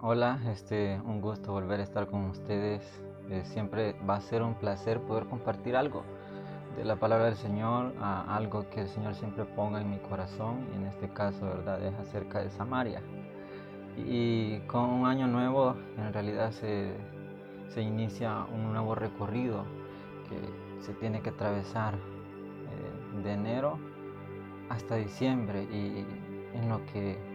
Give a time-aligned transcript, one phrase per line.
[0.00, 2.82] hola, este, un gusto volver a estar con ustedes.
[3.30, 6.04] Eh, siempre va a ser un placer poder compartir algo
[6.76, 10.76] de la palabra del Señor, algo que el Señor siempre ponga en mi corazón, y
[10.76, 13.00] en este caso, ¿verdad?, es acerca de Samaria.
[13.96, 16.92] Y con un año nuevo, en realidad se,
[17.68, 19.64] se inicia un nuevo recorrido
[20.28, 23.78] que se tiene que atravesar eh, de enero
[24.68, 26.04] hasta diciembre y
[26.54, 27.33] en lo que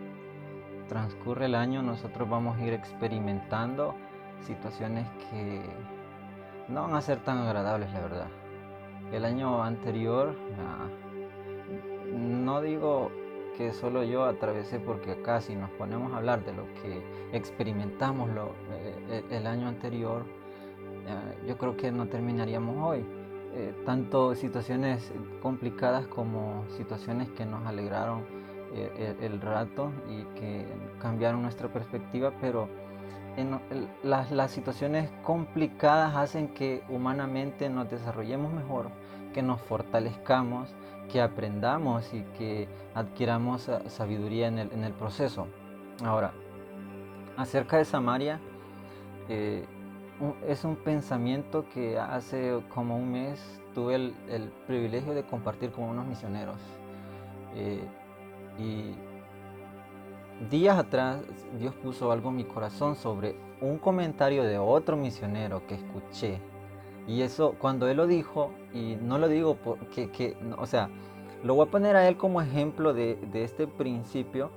[0.90, 3.96] transcurre el año nosotros vamos a ir experimentando
[4.42, 5.61] situaciones que
[6.68, 8.28] no van a ser tan agradables, la verdad.
[9.14, 10.36] El año anterior,
[12.14, 13.11] no digo
[13.57, 18.30] que solo yo atravesé porque acá si nos ponemos a hablar de lo que experimentamos
[18.30, 20.25] lo, eh, el año anterior,
[21.08, 23.06] ah, yo creo que no terminaríamos hoy.
[23.56, 25.11] Eh, tanto situaciones
[25.42, 28.39] complicadas como situaciones que nos alegraron
[28.73, 30.65] eh, el, rato y que
[31.00, 32.67] cambiaron nuestra perspectiva, pero
[33.36, 33.59] en,
[34.03, 38.89] las, las situaciones complicadas hacen que humanamente nos desarrollemos mejor,
[39.33, 40.75] que nos fortalezcamos,
[41.11, 45.47] que aprendamos y que adquiramos sabiduría en el, en el proceso.
[46.03, 46.31] Ahora,
[47.38, 48.39] acerca de Samaria,
[49.27, 49.66] eh,
[50.47, 55.85] es un pensamiento que hace como un mes tuve el, el privilegio de compartir con
[55.85, 56.57] unos misioneros.
[57.55, 57.81] Eh,
[58.58, 58.95] y
[60.50, 61.22] días atrás
[61.59, 66.39] Dios puso algo en mi corazón sobre un comentario de otro misionero que escuché.
[67.08, 70.89] Y eso, cuando él lo dijo, y no lo digo porque, que, o sea,
[71.44, 74.52] lo voy a poner a él como ejemplo de, este principio,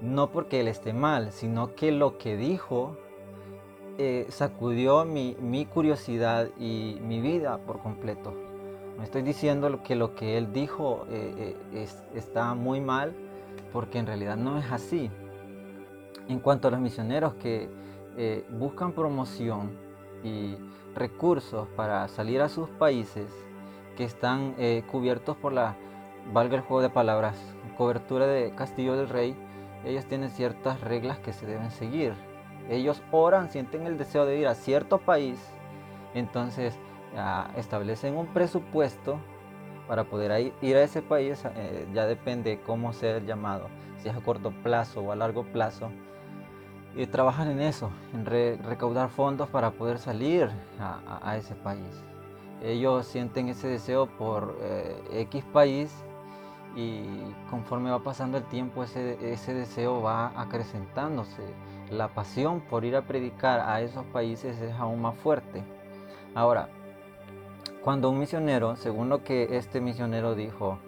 [0.00, 2.96] no porque él esté mal, sino que lo que dijo
[3.98, 8.49] eh, sacudió mi, curiosidad y mi vida por completo.
[9.02, 13.14] Estoy diciendo que lo que él dijo eh, eh, está muy mal,
[13.72, 15.10] porque en realidad no es así.
[16.28, 17.68] En cuanto a los misioneros que
[18.50, 19.70] buscan promoción
[20.22, 20.54] y
[20.94, 23.26] recursos para salir a sus países,
[23.96, 24.54] que están
[24.90, 25.76] cubiertos por la,
[26.32, 27.36] valga el juego de palabras,
[27.78, 29.34] cobertura de Castillo del Rey,
[29.84, 32.12] ellos tienen ciertas reglas que se deben seguir
[32.70, 35.38] ellos oran, sienten el deseo de ir a cierto país,
[36.14, 36.78] entonces
[37.56, 39.18] establecen un presupuesto
[39.88, 43.66] para poder ir a ese país, eh, ya depende cómo sea el llamado,
[43.98, 45.90] si es a corto plazo o a largo plazo,
[46.94, 50.48] y trabajan en eso, en recaudar fondos para poder salir
[50.78, 52.04] a, ese país.
[52.62, 55.92] Ellos sienten ese deseo por eh, X país
[56.76, 57.02] y
[57.48, 61.42] conforme va pasando el tiempo ese, ese deseo va acrecentándose
[61.90, 65.64] la pasión por ir a predicar a esos países es aún más fuerte.
[66.34, 66.68] Ahora,
[67.82, 70.78] cuando un misionero, según lo que este misionero dijo,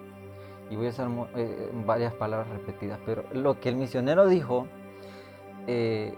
[0.71, 4.67] y voy a usar eh, varias palabras repetidas, pero lo que el misionero dijo,
[5.67, 6.15] eh,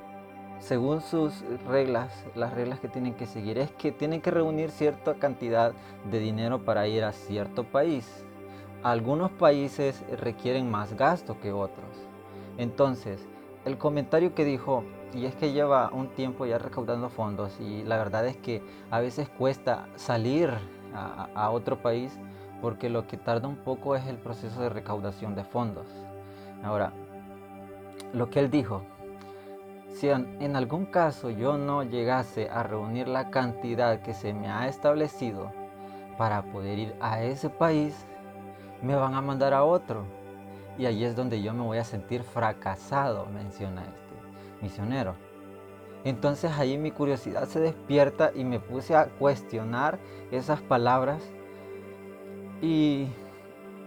[0.59, 5.15] según sus reglas, las reglas que tienen que seguir, es que tienen que reunir cierta
[5.15, 5.73] cantidad
[6.11, 8.25] de dinero para ir a cierto país.
[8.83, 11.89] Algunos países requieren más gasto que otros.
[12.59, 13.27] Entonces,
[13.65, 17.97] el comentario que dijo, y es que lleva un tiempo ya recaudando fondos y la
[17.97, 20.51] verdad es que a veces cuesta salir
[20.95, 22.17] a, otro país
[22.61, 25.87] porque lo que tarda un poco es el proceso de recaudación de fondos.
[26.63, 26.93] Ahora,
[28.13, 28.83] lo que él dijo,
[29.91, 34.69] si en algún caso yo no llegase a reunir la cantidad que se me ha
[34.69, 35.53] establecido
[36.17, 38.07] para poder ir a ese país,
[38.83, 40.05] me van a mandar a otro
[40.79, 44.04] y ahí es donde yo me voy a sentir fracasado, menciona este
[44.65, 45.15] misionero.
[46.05, 49.99] Entonces ahí mi curiosidad se despierta y me puse a cuestionar
[50.31, 51.23] esas palabras
[52.61, 53.09] y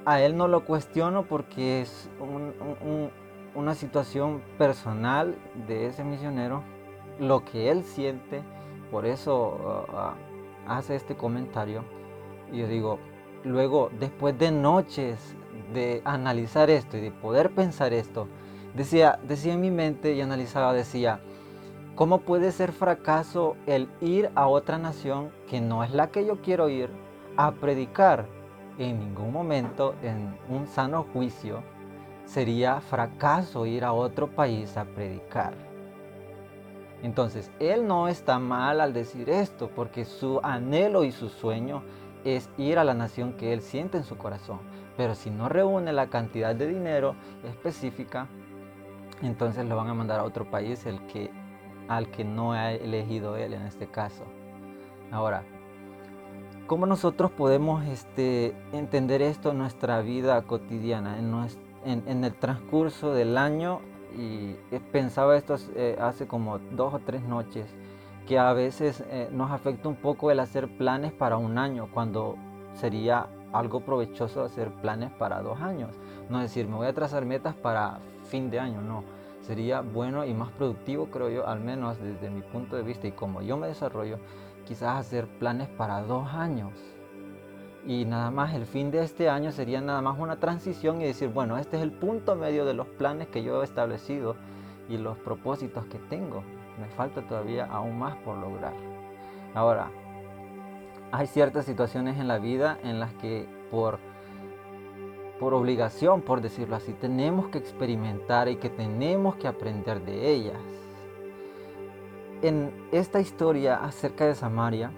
[0.06, 2.10] a él no lo cuestiono porque es
[3.56, 5.36] una situación personal
[5.68, 6.64] de ese misionero,
[7.20, 8.42] lo que él siente,
[8.92, 11.84] por eso uh, uh, hace este comentario.
[12.52, 13.00] Y yo digo,
[13.44, 15.36] luego después de noches
[15.74, 18.28] de analizar esto y de poder pensar esto,
[18.78, 21.20] decía, decía en mi mente y analizaba, decía,
[21.96, 26.42] ¿cómo puede ser fracaso el ir a otra nación que no es la que yo
[26.42, 26.90] quiero ir
[27.36, 28.28] a predicar?
[28.78, 31.64] En ningún momento, en un sano juicio,
[32.26, 35.56] sería fracaso ir a otro país a predicar.
[37.02, 41.82] Entonces, él no está mal al decir esto, porque su anhelo y su sueño
[42.24, 44.60] es ir a la nación que él siente en su corazón.
[44.96, 48.28] Pero si no reúne la cantidad de dinero específica,
[49.22, 51.32] entonces lo van a mandar a otro país el que,
[51.88, 54.26] al que no ha elegido él en este caso.
[55.12, 55.44] Ahora,
[56.68, 63.80] ¿cómo nosotros podemos este, entender esto en nuestra vida cotidiana, en, el transcurso del año
[64.18, 64.56] y
[64.92, 65.56] pensaba esto
[66.02, 67.74] hace como dos o tres noches,
[68.28, 72.36] que a veces nos afecta un poco el hacer planes para un año, cuando
[72.74, 75.92] sería algo provechoso hacer planes para dos años.
[76.30, 79.04] No decir, me voy a trazar metas para fin de año, no.
[79.42, 83.12] Sería bueno y más productivo, creo yo, al menos desde mi punto de vista y
[83.12, 84.20] como yo me desarrollo,
[84.66, 86.74] quizás hacer planes para dos años.
[87.86, 91.30] Y nada más el fin de este año sería nada más una transición y decir,
[91.30, 94.36] bueno, este es el punto medio de los planes que yo he establecido
[94.90, 96.44] y los propósitos que tengo.
[96.80, 98.74] Me falta todavía aún más por lograr.
[99.54, 99.90] Ahora,
[101.12, 104.00] hay ciertas situaciones en la vida en las que por,
[105.40, 110.58] por obligación, por decirlo así, tenemos que experimentar y que tenemos que aprender de ellas.
[112.42, 114.92] En esta historia acerca de Samaria,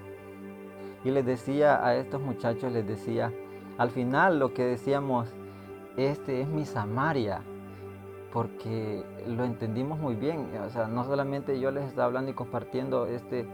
[1.03, 3.31] y les decía a estos muchachos, les decía,
[3.77, 5.29] al final lo que decíamos,
[5.95, 7.41] este es mi Samaria,
[8.31, 10.49] porque lo entendimos muy bien.
[10.65, 13.45] O sea, no solamente yo les estaba hablando y compartiendo este,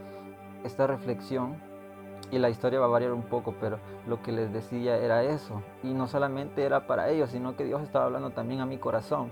[0.63, 1.55] esta reflexión,
[2.31, 5.61] y la historia va a variar un poco, pero lo que les decía era eso.
[5.83, 9.31] Y no solamente era para ellos, sino que Dios estaba hablando también a mi corazón.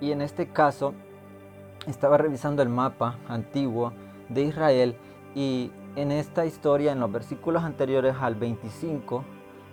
[0.00, 0.94] Y en este caso,
[1.86, 3.92] estaba revisando el mapa antiguo
[4.28, 4.96] de Israel
[5.34, 9.24] y en esta historia, en los versículos anteriores al 25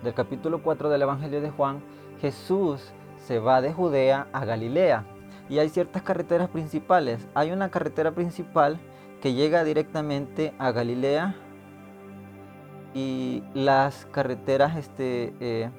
[0.03, 1.81] del capítulo 4 del Evangelio de Juan,
[2.21, 5.05] Jesús se va de Judea a Galilea.
[5.49, 7.27] Y hay ciertas carreteras principales.
[7.33, 8.79] Hay una carretera principal
[9.21, 11.35] que llega directamente a Galilea
[12.93, 15.69] y las carreteras este, eh,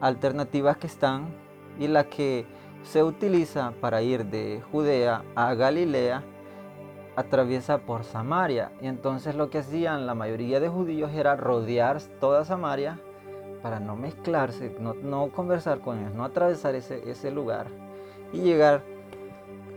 [0.00, 1.28] alternativas que están
[1.78, 2.46] y la que
[2.82, 6.22] se utiliza para ir de Judea a Galilea
[7.16, 8.72] atraviesa por Samaria.
[8.80, 13.00] Y entonces lo que hacían la mayoría de judíos era rodear toda Samaria
[13.62, 17.66] para no mezclarse, no, conversar con ellos, no atravesar ese, ese lugar
[18.32, 18.82] y llegar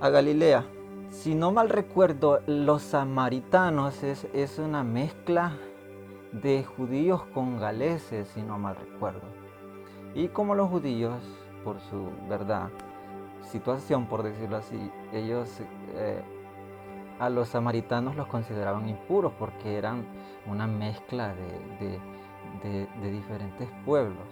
[0.02, 0.66] a Galilea.
[1.10, 5.58] Si no mal recuerdo, los samaritanos es, es una mezcla
[6.32, 9.22] de judíos con galeses, si no mal recuerdo.
[10.14, 11.22] Y como los judíos,
[11.64, 12.70] por su verdad,
[13.42, 15.62] situación, por decirlo así, ellos
[15.96, 16.22] eh,
[17.20, 20.06] a los samaritanos los consideraban impuros porque eran
[20.46, 22.00] una mezcla de,
[23.02, 24.28] de diferentes pueblos.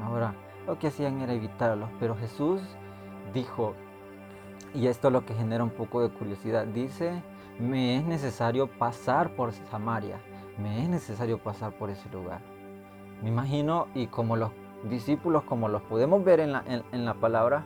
[0.00, 0.34] Ahora,
[0.66, 2.62] lo que hacían era evitarlos, pero Jesús
[3.34, 3.74] dijo,
[4.74, 7.22] y esto es lo que genera un poco de curiosidad, dice,
[7.58, 10.18] me es necesario pasar por Samaria
[10.58, 12.40] me es necesario pasar por ese lugar.
[13.22, 14.50] Me imagino, y como los
[14.84, 17.64] discípulos, como los podemos ver en la, en, la palabra,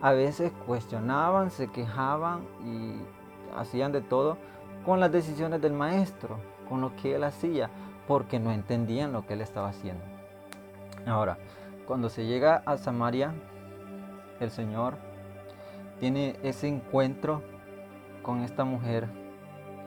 [0.00, 2.96] a veces cuestionaban, se quejaban y
[3.56, 4.36] hacían de todo
[4.84, 6.38] con las decisiones del maestro,
[6.68, 7.70] con lo que él hacía,
[8.06, 10.04] porque no entendían lo que él estaba haciendo.
[11.06, 11.38] Ahora,
[11.86, 13.32] cuando se llega a Samaria,
[14.40, 14.96] el Señor
[16.00, 17.42] tiene ese encuentro
[18.22, 19.08] con esta mujer,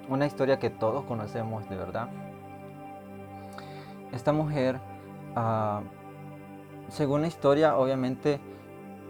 [0.07, 2.09] una historia que todos conocemos de verdad,
[4.11, 4.79] esta mujer,
[5.35, 5.81] ah,
[6.89, 8.39] según la historia, obviamente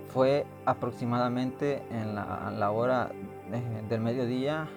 [0.10, 3.12] fue aproximadamente en la, hora
[3.90, 4.68] del mediodía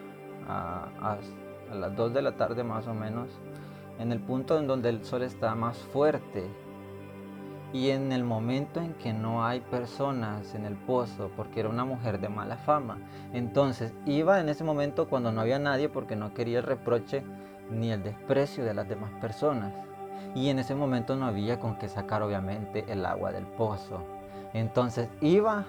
[0.49, 1.19] a,
[1.73, 3.29] las 2 de la tarde más o menos,
[3.99, 6.47] en el punto en donde el sol está más fuerte
[7.73, 11.87] y en el momento en que no hay personas en el pozo, porque era una
[11.87, 12.99] mujer de mala fama.
[13.33, 17.25] Entonces iba en ese momento cuando no había nadie porque no quería el reproche
[17.71, 19.73] ni el desprecio de las demás personas
[20.35, 24.03] y en ese momento no había con qué sacar obviamente el agua del pozo.
[24.55, 25.65] Entonces iba,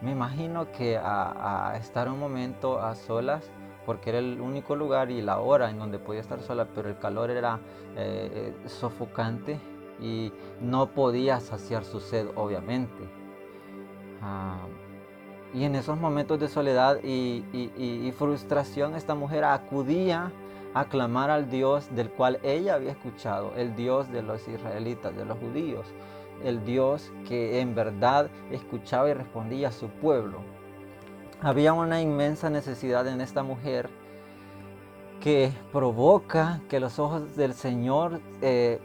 [0.00, 3.50] me imagino que a, estar un momento a solas,
[3.86, 6.98] porque era el único lugar y la hora en donde podía estar sola, pero el
[6.98, 7.58] calor era
[7.96, 9.58] eh, sofocante
[10.00, 13.08] y no podía saciar su sed obviamente.
[14.22, 14.58] Ah,
[15.54, 20.30] y en esos momentos de soledad y frustración, esta mujer acudía
[20.74, 25.38] aclamar al Dios del cual ella había escuchado, el Dios de los israelitas, de los
[25.38, 25.86] judíos,
[26.44, 30.38] el Dios que en verdad escuchaba y respondía a su pueblo.
[31.40, 33.88] Había una inmensa necesidad en esta mujer
[35.20, 38.80] que provoca que los ojos del Señor eh,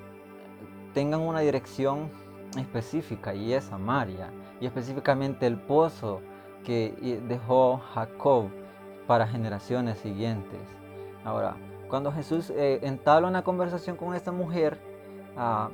[0.93, 2.11] tengan una dirección
[2.57, 6.21] específica y es Samaria y específicamente el pozo
[6.63, 8.49] que dejó Jacob
[9.07, 10.61] para generaciones siguientes.
[11.25, 11.55] Ahora,
[11.93, 14.79] cuando Jesús eh, entabla una conversación con esta mujer,
[15.37, 15.69] ah,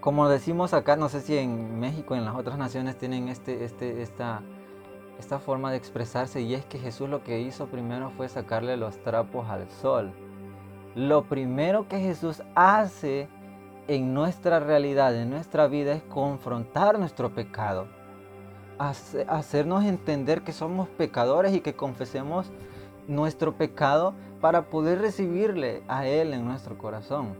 [0.00, 4.02] como decimos acá, no sé si en México en las otras naciones tienen este, este,
[4.02, 4.42] esta,
[5.16, 9.00] esta forma de expresarse y es que Jesús lo que hizo primero fue sacarle los
[9.04, 10.12] trapos al sol.
[10.96, 13.28] Lo primero que Jesús hace
[13.86, 17.86] en nuestra realidad, en nuestra vida, es confrontar nuestro pecado.
[19.28, 22.50] hacernos entender que somos pecadores y que confesemos
[23.08, 27.34] nuestro pecado para poder recibirle a Él en nuestro corazón.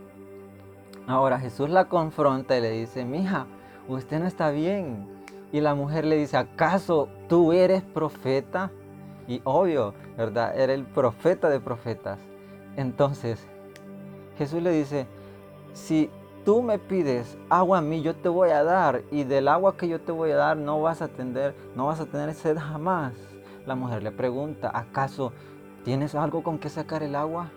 [1.06, 3.46] Ahora Jesús la confronta y le dice, mija,
[3.88, 5.06] usted no está bien.
[5.52, 8.70] Y la mujer le dice, ¿acaso tú eres profeta?
[9.28, 10.58] Y obvio, ¿verdad?
[10.58, 12.18] Era el profeta de profetas.
[12.76, 13.46] Entonces,
[14.36, 15.06] Jesús le dice,
[15.74, 16.10] si
[16.44, 19.02] tú me pides agua a mí, yo te voy a dar.
[19.10, 22.00] Y del agua que yo te voy a dar no vas a tener, no vas
[22.00, 23.12] a tener sed jamás.
[23.66, 25.32] La mujer le pregunta, ¿acaso
[25.84, 27.50] tienes algo con que sacar el agua?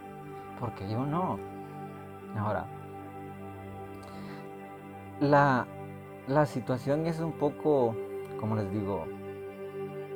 [0.60, 1.40] Porque yo no.
[2.38, 2.68] Ahora,
[5.20, 5.66] la,
[6.28, 7.96] la situación es un poco,
[8.40, 9.06] como les digo,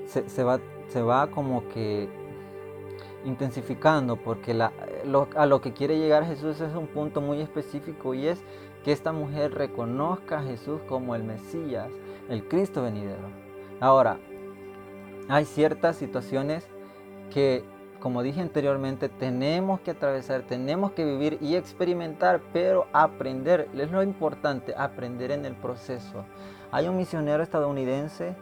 [0.05, 2.09] se, va, se va como que
[3.23, 8.43] intensificando porque a lo que quiere llegar Jesús es un punto muy específico y es
[8.83, 11.89] que esta mujer reconozca a Jesús como el Mesías,
[12.29, 13.29] el Cristo venidero.
[13.79, 14.17] Ahora,
[15.29, 16.67] hay ciertas situaciones
[17.29, 17.63] que,
[18.01, 24.03] como dije anteriormente, tenemos que atravesar, tenemos que vivir y experimentar, pero aprender, es lo
[24.03, 26.25] importante, aprender en el proceso.
[26.71, 28.35] Hay un misionero estadounidense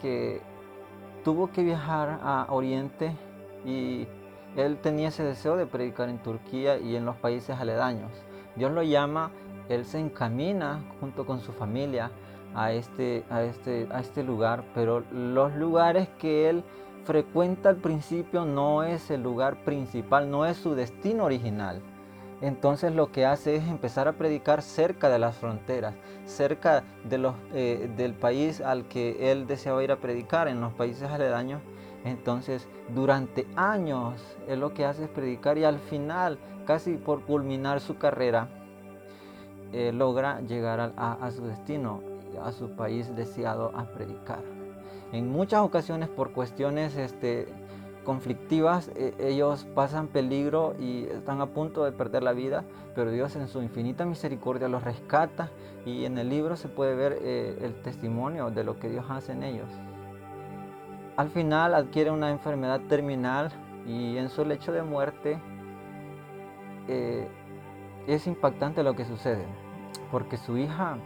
[0.00, 0.42] que
[1.24, 3.16] tuvo que viajar a Oriente
[3.64, 4.06] y
[4.56, 8.12] él tenía ese deseo de predicar en Turquía y en los países aledaños.
[8.54, 9.30] Dios lo llama,
[9.70, 12.10] él se encamina junto con su familia
[12.54, 16.64] a este, a este, a este lugar, pero los lugares que él
[17.04, 21.82] frecuenta al principio no es el lugar principal, no es su destino original.
[22.40, 25.94] Entonces lo que hace es empezar a predicar cerca de las fronteras,
[26.26, 31.62] cerca eh, del país al que él deseaba ir a predicar, en los países aledaños.
[32.04, 37.80] Entonces durante años él lo que hace es predicar y al final, casi por culminar
[37.80, 38.48] su carrera,
[39.72, 42.02] eh, logra llegar a, su destino,
[42.42, 44.51] a su país deseado a predicar.
[45.12, 47.46] En muchas ocasiones por cuestiones este,
[48.02, 52.64] conflictivas, e, ellos pasan peligro y están a punto de perder la vida,
[52.94, 55.50] pero Dios en su infinita misericordia los rescata
[55.84, 59.32] y en el libro se puede ver eh, el testimonio de lo que Dios hace
[59.32, 59.68] en ellos.
[61.16, 63.50] Al final adquiere una enfermedad terminal
[63.86, 65.38] y en su lecho de muerte
[66.88, 67.28] eh,
[68.06, 69.44] es impactante lo que sucede,
[70.10, 70.96] porque su hija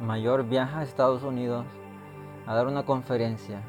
[0.00, 1.64] mayor viaja a Estados Unidos
[2.46, 3.60] a dar una conferencia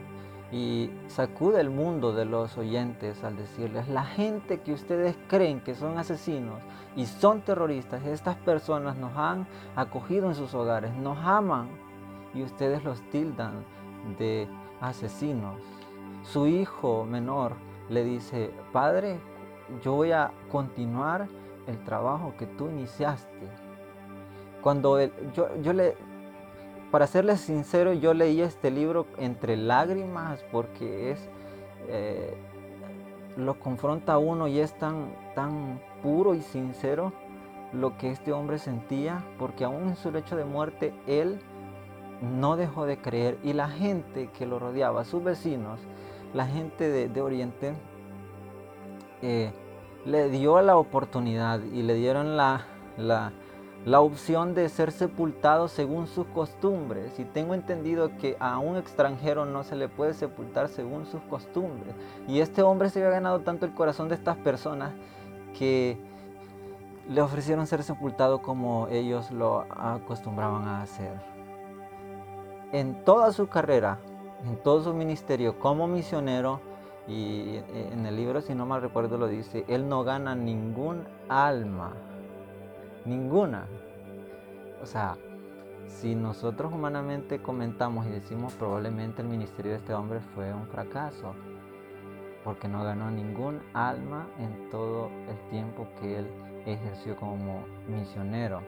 [0.52, 5.76] y sacude el mundo de los oyentes al decirles, la gente que ustedes creen que
[5.76, 6.62] son asesinos
[6.96, 11.70] y son terroristas, estas personas nos han acogido en sus hogares, nos aman
[12.34, 13.66] y ustedes los tildan
[14.18, 14.48] de
[14.82, 15.62] asesinos.
[16.24, 17.54] Su hijo menor
[17.90, 19.20] le dice, Padre,
[19.84, 21.28] yo voy a continuar
[21.68, 23.50] el trabajo que tú iniciaste.
[24.62, 25.00] Cuando
[25.34, 25.96] yo, yo le,
[26.96, 31.30] para serles sincero, yo leí este libro entre lágrimas porque es,
[31.90, 32.38] eh,
[33.36, 37.12] lo confronta uno y es tan, tan puro y sincero
[37.74, 41.42] lo que este hombre sentía, porque aún en su lecho de muerte, él
[42.22, 43.40] no dejó de creer.
[43.44, 45.82] Y la gente que lo rodeaba, sus vecinos,
[46.34, 47.74] la gente de, Oriente,
[49.22, 49.52] eh,
[50.06, 53.34] le dio la oportunidad y le dieron la, la
[53.86, 57.20] la opción de ser sepultado según sus costumbres.
[57.20, 61.94] Y tengo entendido que a un extranjero no se le puede sepultar según sus costumbres.
[62.28, 64.92] Y este hombre se había ganado tanto el corazón de estas personas
[65.58, 65.98] que
[67.08, 71.14] le ofrecieron ser sepultado como ellos lo acostumbraban a hacer.
[72.72, 74.00] En toda su carrera,
[74.44, 76.60] en todo su ministerio como misionero,
[77.08, 77.58] y
[77.94, 81.94] en el libro, si no mal recuerdo, lo dice, él no gana ningún alma
[83.06, 83.68] Ninguna.
[84.82, 85.16] O sea,
[85.88, 91.36] si nosotros humanamente comentamos y decimos probablemente el ministerio de este hombre fue un fracaso,
[92.44, 96.28] porque no ganó ningún alma en todo el tiempo que él
[96.66, 98.62] ejerció como misionero.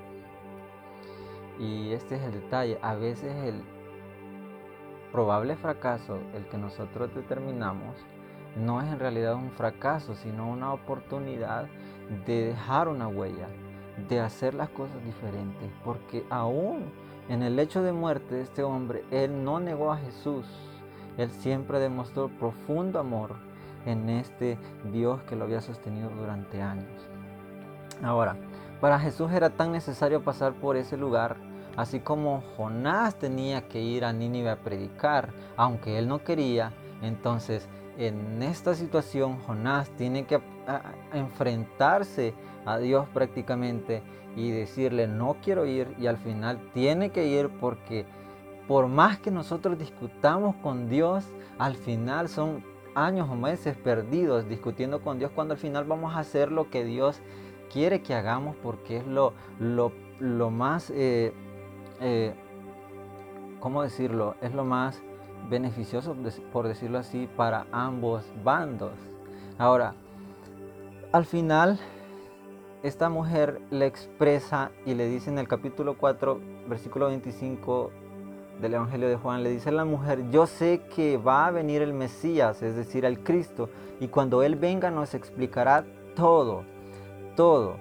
[1.59, 3.63] Y este es el detalle, a veces el
[5.11, 7.95] probable fracaso, el que nosotros determinamos,
[8.55, 11.67] no es en realidad un fracaso, sino una oportunidad
[12.25, 13.47] de dejar una huella,
[14.09, 16.85] de hacer las cosas diferentes, porque aún
[17.29, 20.45] en el hecho de muerte de este hombre, él no negó a Jesús,
[21.17, 23.35] él siempre demostró profundo amor
[23.85, 24.57] en este
[24.91, 27.07] Dios que lo había sostenido durante años.
[28.03, 28.37] Ahora,
[28.79, 31.37] para Jesús era tan necesario pasar por ese lugar,
[31.75, 37.67] así como Jonás tenía que ir a Nínive a predicar, aunque él no quería, entonces
[37.97, 40.39] en esta situación Jonás tiene que
[41.13, 42.35] enfrentarse
[42.67, 44.03] a Dios prácticamente
[44.35, 48.05] y decirle no quiero ir y al final tiene que ir porque
[48.67, 51.23] por más que nosotros discutamos con Dios,
[51.57, 56.19] al final son años o meses perdidos discutiendo con Dios cuando al final vamos a
[56.19, 57.21] hacer lo que Dios
[57.71, 61.33] quiere que hagamos porque es lo, lo, más, eh,
[62.01, 62.33] eh,
[63.61, 64.35] ¿cómo decirlo?
[64.41, 65.01] Es lo más
[65.49, 66.15] beneficioso,
[66.51, 68.93] por decirlo así, para ambos bandos.
[69.57, 69.93] Ahora,
[71.13, 71.79] al final,
[72.83, 77.91] esta mujer le expresa y le dice en el capítulo 4, versículo 25
[78.61, 81.81] del Evangelio de Juan, le dice a la mujer, yo sé que va a venir
[81.81, 83.69] el Mesías, es decir, el Cristo,
[83.99, 86.63] y cuando Él venga nos explicará todo,
[87.35, 87.77] todo.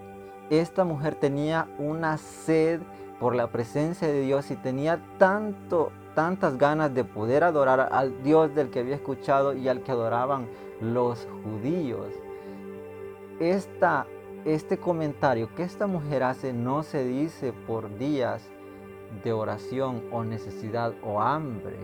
[0.50, 2.80] Esta mujer tenía una sed
[3.20, 8.54] por la presencia de Dios y tenía tanto, tantas ganas de poder adorar al Dios
[8.54, 10.46] del que había escuchado y al que adoraban
[10.80, 12.06] los judíos.
[13.40, 14.06] Esta,
[14.46, 18.48] este comentario que esta mujer hace no se dice por días
[19.24, 21.76] de oración o necesidad o hambre.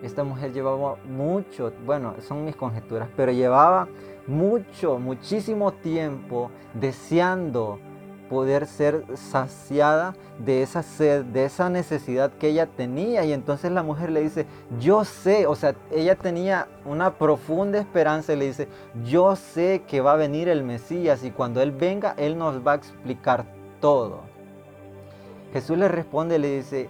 [0.00, 3.88] Esta mujer llevaba mucho, bueno, son mis conjeturas, pero llevaba
[4.28, 7.80] mucho, muchísimo tiempo deseando
[8.28, 13.24] poder ser saciada de esa sed, de esa necesidad que ella tenía.
[13.24, 14.46] Y entonces la mujer le dice,
[14.80, 18.68] yo sé, o sea, ella tenía una profunda esperanza y le dice,
[19.04, 22.72] yo sé que va a venir el Mesías y cuando Él venga, Él nos va
[22.72, 23.44] a explicar
[23.80, 24.22] todo.
[25.52, 26.88] Jesús le responde, le dice,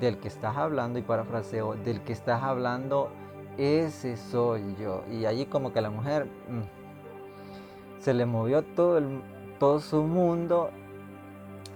[0.00, 3.10] del que estás hablando, y parafraseo, del que estás hablando,
[3.58, 5.02] ese soy yo.
[5.10, 9.20] Y allí como que la mujer mm, se le movió todo el,
[9.64, 10.68] todo su mundo,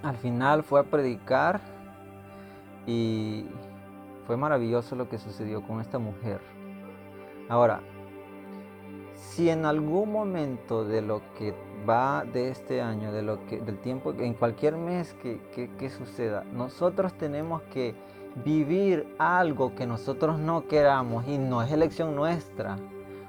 [0.02, 1.58] al final fue a predicar
[2.86, 3.46] y
[4.26, 6.38] fue maravilloso lo que sucedió con esta mujer.
[7.48, 7.80] Ahora,
[9.14, 11.54] si en algún momento de lo que
[11.88, 15.40] va de este año, de lo que, del tiempo, en cualquier mes que,
[15.78, 17.94] que suceda, nosotros tenemos que
[18.44, 22.76] vivir algo que nosotros no queramos y no es elección nuestra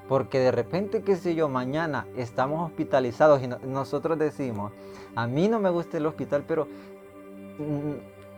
[0.10, 4.72] porque de repente, qué sé yo, mañana estamos hospitalizados y nosotros decimos,
[5.16, 6.68] a mí no me gusta el hospital, pero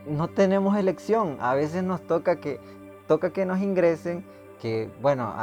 [0.05, 1.37] no tenemos elección.
[1.39, 2.59] A veces nos toca que,
[3.07, 4.25] toca que nos ingresen,
[4.61, 5.33] que bueno,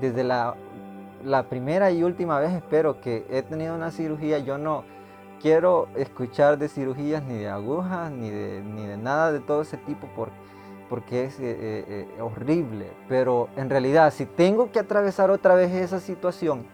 [0.00, 0.54] desde la,
[1.24, 4.84] la primera y última vez espero que he tenido una cirugía, yo no
[5.42, 9.76] quiero escuchar de cirugías ni de agujas, ni de, ni de nada de todo ese
[9.76, 10.36] tipo, porque
[10.88, 12.90] porque es eh, eh, eh, horrible.
[13.08, 16.66] Pero en realidad, si tengo que atravesar otra vez esa situación,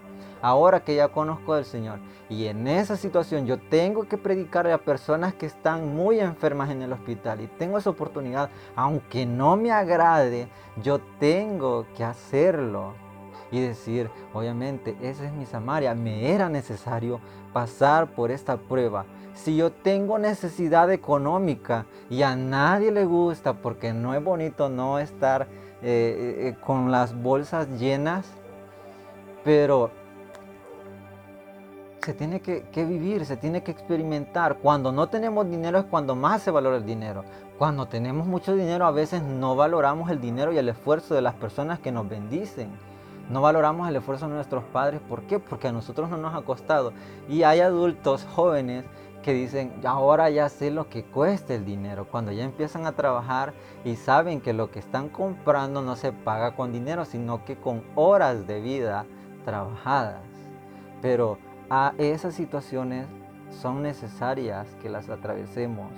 [0.42, 1.98] ahora que ya conozco al Señor,
[2.28, 6.82] y en esa situación yo tengo que predicarle a personas que están muy enfermas en
[6.82, 10.48] el hospital y tengo esa oportunidad, aunque no me agrade,
[10.82, 12.94] yo tengo que hacerlo
[13.50, 17.20] y decir, obviamente, esa es mi Samaria, me era necesario
[17.54, 23.92] pasar por esta prueba si yo tengo necesidad económica y a nadie le gusta porque
[23.92, 25.46] no es bonito no estar eh,
[25.82, 28.26] eh, eh, con las bolsas llenas,
[29.44, 29.90] pero
[32.02, 34.58] se tiene que, que, vivir, se tiene que experimentar.
[34.58, 37.24] Cuando no tenemos dinero es cuando más se valora el dinero.
[37.58, 41.34] Cuando tenemos mucho dinero a veces no valoramos el dinero y el esfuerzo de las
[41.34, 42.70] personas que nos bendicen.
[43.30, 45.00] No valoramos el esfuerzo de nuestros padres.
[45.00, 45.38] ¿Por qué?
[45.38, 46.92] Porque a nosotros no nos ha costado.
[47.28, 48.84] Y hay adultos jóvenes
[49.22, 52.06] que dicen, ahora ya sé lo que cuesta el dinero.
[52.10, 56.54] Cuando ya empiezan a trabajar y saben que lo que están comprando no se paga
[56.54, 59.06] con dinero, sino que con horas de vida
[59.46, 60.20] trabajadas.
[61.00, 61.38] Pero
[61.70, 63.06] a esas situaciones
[63.50, 65.90] son necesarias que las atravesemos,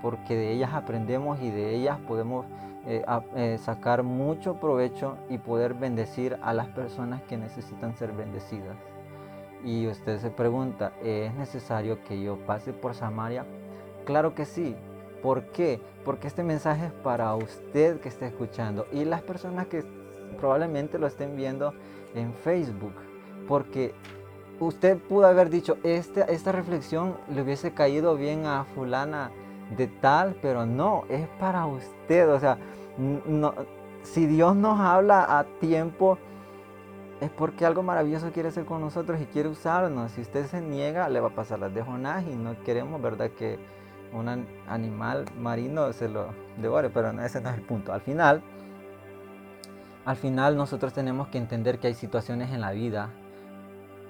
[0.00, 2.46] porque de ellas aprendemos y de ellas podemos
[2.86, 3.04] eh,
[3.36, 8.76] eh, sacar mucho provecho y poder bendecir a las personas que necesitan ser bendecidas.
[9.64, 13.46] Y usted se pregunta, ¿es necesario que yo pase por Samaria?
[14.04, 14.76] Claro que sí.
[15.22, 15.80] ¿Por qué?
[16.04, 19.82] Porque este mensaje es para usted que está escuchando y las personas que
[20.34, 21.72] probablemente lo estén viendo
[22.14, 22.92] en Facebook.
[23.48, 23.94] Porque
[24.60, 29.30] usted pudo haber dicho, este, esta reflexión le hubiese caído bien a fulana
[29.70, 32.28] de tal, pero no, es para usted.
[32.30, 32.58] O sea,
[32.98, 33.54] no,
[34.02, 36.18] si Dios nos habla a tiempo,
[37.20, 40.12] es porque algo maravilloso quiere hacer con nosotros y quiere usarnos.
[40.12, 43.30] Si usted se niega, le va a pasar las de Jonás y no queremos, ¿verdad?,
[43.30, 43.58] que
[44.12, 47.92] un animal marino se lo devore, pero ese no es el punto.
[47.92, 48.42] Al final,
[50.04, 53.10] al final nosotros tenemos que entender que hay situaciones en la vida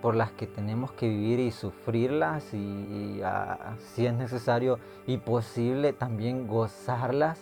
[0.05, 5.95] por las que tenemos que vivir y sufrirlas y, ah, si es necesario y posible
[5.95, 7.41] también gozarlas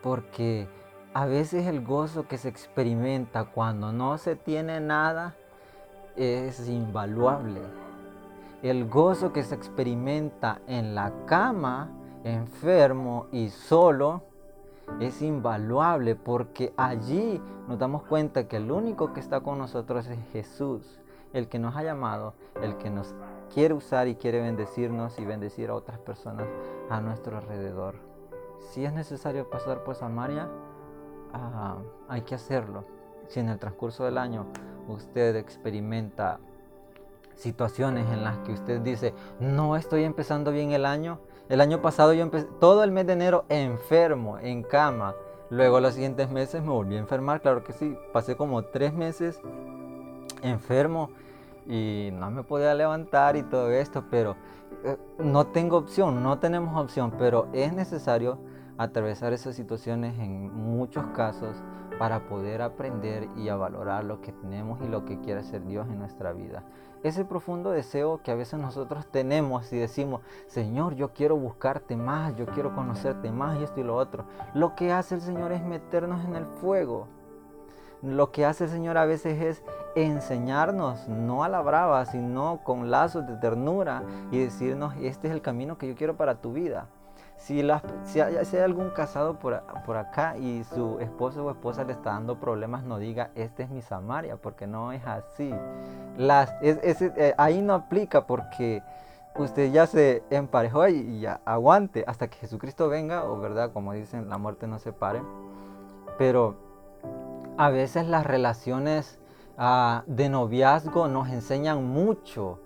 [0.00, 0.68] porque
[1.12, 5.34] a veces el gozo que se experimenta cuando no se tiene nada
[6.14, 7.62] es invaluable.
[8.62, 11.90] El gozo que se experimenta en la cama,
[12.22, 14.22] enfermo y solo,
[15.00, 20.20] es invaluable porque allí nos damos cuenta que el único que está con nosotros es
[20.32, 21.01] Jesús,
[21.32, 23.14] el que nos ha llamado, el que nos
[23.52, 26.46] quiere usar y quiere bendecirnos y bendecir a otras personas
[26.90, 27.94] a nuestro alrededor.
[28.70, 30.48] Si es necesario pasar por Samaria,
[31.32, 31.76] ah,
[32.08, 32.84] hay que hacerlo.
[33.28, 34.46] Si en el transcurso del año
[34.88, 36.38] usted experimenta
[37.34, 41.18] situaciones en las que usted dice, no estoy empezando bien el año.
[41.48, 45.14] El año pasado yo empecé todo el mes de enero enfermo, en cama.
[45.50, 47.96] Luego los siguientes meses me volví a enfermar, claro que sí.
[48.12, 49.40] Pasé como tres meses
[50.42, 51.10] enfermo
[51.66, 54.36] y no me podía levantar y todo esto, pero
[54.84, 58.38] eh, no tengo opción, no tenemos opción, pero es necesario
[58.78, 61.56] atravesar esas situaciones en muchos casos
[61.98, 65.86] para poder aprender y a valorar lo que tenemos y lo que quiere hacer Dios
[65.88, 66.64] en nuestra vida.
[67.02, 72.34] Ese profundo deseo que a veces nosotros tenemos y decimos, Señor, yo quiero buscarte más,
[72.36, 74.24] yo quiero conocerte más y esto y lo otro.
[74.54, 77.08] Lo que hace el Señor es meternos en el fuego.
[78.02, 79.62] Lo que hace el Señor a veces es
[79.94, 85.40] enseñarnos, no a la brava, sino con lazos de ternura y decirnos, este es el
[85.40, 86.88] camino que yo quiero para tu vida.
[87.36, 87.60] Si,
[88.20, 89.54] hay, algún casado por,
[89.96, 93.82] acá y su esposo o esposa le está dando problemas, no diga, este es mi
[93.82, 95.52] Samaria, porque no es así.
[96.16, 98.82] Las, eh, ahí no aplica porque
[99.36, 104.28] usted ya se emparejó y, ya aguante hasta que Jesucristo venga, o verdad, como dicen,
[104.28, 105.20] la muerte no se pare.
[106.18, 106.56] Pero
[107.56, 109.18] a veces las relaciones
[109.58, 112.58] ah, de noviazgo nos enseñan mucho.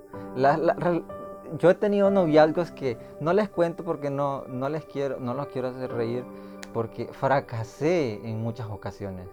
[1.59, 5.47] Yo he tenido noviazgos que no les cuento porque no, no les quiero, no los
[5.49, 6.25] quiero hacer reír,
[6.73, 9.29] porque fracasé en muchas ocasiones.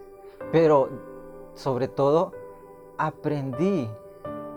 [0.52, 0.90] Pero
[1.56, 2.32] sobre todo
[2.98, 3.90] aprendí.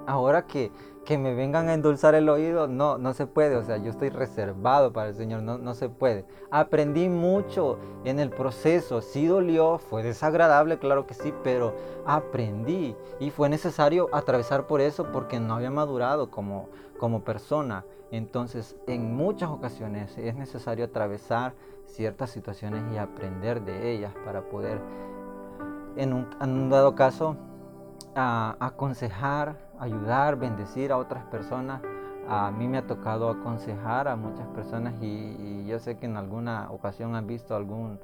[0.07, 0.71] Ahora que
[1.07, 4.11] que me vengan a endulzar el oído, no, no se puede, o sea, yo estoy
[4.11, 6.27] reservado para el Señor, no, no se puede.
[6.51, 13.31] Aprendí mucho en el proceso, sí dolió, fue desagradable, claro que sí, pero aprendí y
[13.31, 17.85] fue necesario atravesar por eso porque no había madurado como, como persona.
[18.11, 24.81] Entonces, en muchas ocasiones es necesario atravesar ciertas situaciones y aprender de ellas para poder,
[25.95, 27.37] en un, en un dado caso,
[28.17, 31.81] a aconsejar, ayudar, bendecir a otras personas.
[32.29, 36.71] A mí me ha tocado aconsejar a muchas personas y, yo sé que en alguna
[36.71, 37.99] ocasión han visto algún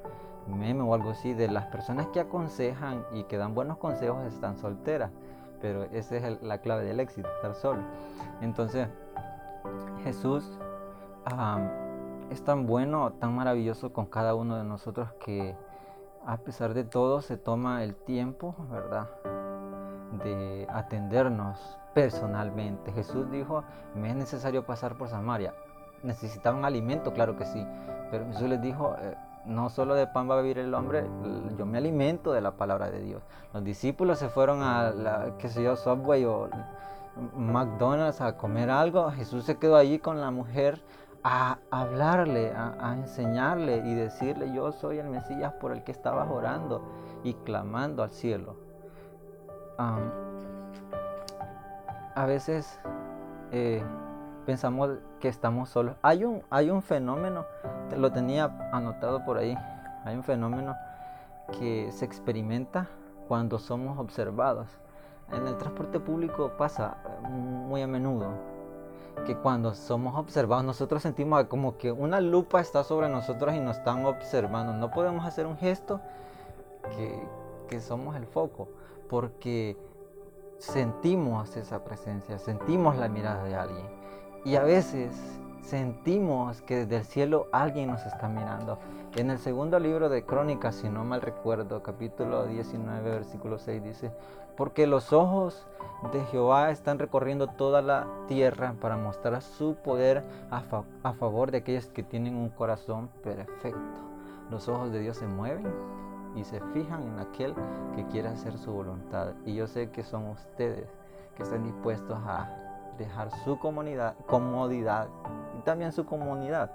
[0.47, 4.57] meme o algo así de las personas que aconsejan y que dan buenos consejos están
[4.57, 5.11] solteras.
[5.61, 7.81] Pero esa es la clave del éxito, estar solo.
[8.41, 8.89] Entonces,
[10.03, 10.59] Jesús
[12.29, 15.55] es tan bueno, tan maravilloso con cada uno de nosotros que
[16.25, 19.09] a pesar de todo se toma el tiempo, ¿verdad?
[20.19, 22.91] De atendernos personalmente.
[22.91, 23.63] Jesús dijo,
[23.95, 25.53] me es necesario pasar por Samaria.
[26.01, 27.13] ¿Necesitaban alimento?
[27.13, 27.65] Claro que sí.
[28.11, 31.05] Pero Jesús les dijo, eh, no solo de pan va a vivir el hombre,
[31.57, 33.23] yo me alimento de la palabra de Dios.
[33.53, 36.49] Los discípulos se fueron a, la, qué sé yo, Subway o
[37.35, 39.11] McDonald's a comer algo.
[39.11, 40.81] Jesús se quedó allí con la mujer
[41.23, 46.81] a hablarle, a, enseñarle y decirle, yo soy el Mesías por el que estabas orando
[47.23, 48.62] y clamando al cielo
[49.77, 49.99] a
[52.25, 52.79] veces
[53.51, 53.83] eh,
[54.45, 55.95] pensamos que estamos solos.
[56.01, 57.45] Hay un, hay un fenómeno,
[57.95, 59.57] lo tenía anotado por ahí,
[60.05, 60.75] hay un fenómeno
[61.59, 62.87] que se experimenta
[63.27, 64.67] cuando somos observados.
[65.31, 68.53] En el transporte público pasa eh, muy a menudo
[69.25, 73.77] que cuando somos observados nosotros sentimos como que una lupa está sobre nosotros y nos
[73.77, 74.73] están observando.
[74.73, 76.01] No podemos hacer un gesto
[76.97, 77.23] que,
[77.69, 78.67] que somos el foco
[79.13, 79.77] porque
[80.57, 83.85] sentimos esa presencia, sentimos la mirada de alguien.
[84.43, 85.15] Y a veces
[85.61, 88.79] sentimos que desde el cielo alguien nos está mirando.
[89.15, 94.11] En el segundo libro de Crónicas, si no mal recuerdo, capítulo 19, versículo 6 dice,
[94.57, 95.67] porque los ojos
[96.11, 100.63] de Jehová están recorriendo toda la tierra para mostrar su poder a,
[101.03, 103.77] a favor de aquellos que tienen un corazón perfecto.
[104.49, 105.71] Los ojos de Dios se mueven
[106.35, 107.53] y se fijan en aquel
[107.95, 109.33] que quiere hacer su voluntad.
[109.45, 110.87] Y yo sé que son ustedes
[111.35, 112.49] que están dispuestos a
[112.97, 115.07] dejar su comodidad
[115.57, 116.71] y también su comunidad,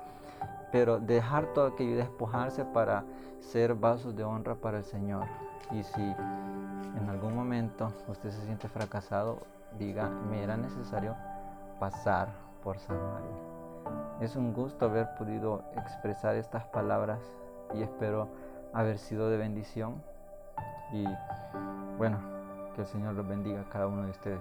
[0.73, 3.05] pero dejar todo aquello y despojarse para
[3.40, 5.25] ser vasos de honra para el Señor.
[5.71, 9.38] Y si en algún momento usted se siente fracasado,
[9.79, 11.14] diga, me era necesario
[11.79, 12.29] pasar
[12.62, 13.37] por Samaria.
[14.21, 17.21] Es un gusto haber podido expresar estas palabras
[17.75, 18.29] y espero
[18.72, 20.02] haber sido de bendición.
[20.92, 21.04] Y
[21.96, 22.18] bueno,
[22.74, 24.40] que el Señor los bendiga a cada uno de ustedes.